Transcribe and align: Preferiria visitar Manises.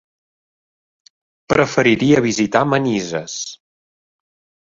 Preferiria 1.53 2.23
visitar 2.27 2.63
Manises. 2.71 3.37